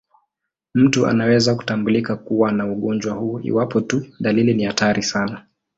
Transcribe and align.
Mtu 0.75 1.07
anaweza 1.07 1.55
kutambulika 1.55 2.15
kuwa 2.15 2.51
na 2.51 2.67
ugonjwa 2.67 3.13
huu 3.13 3.39
iwapo 3.39 3.81
tu 3.81 4.05
dalili 4.19 4.53
ni 4.53 4.63
hatari 4.63 5.03
sana. 5.03 5.45